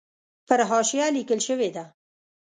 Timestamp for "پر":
0.47-0.59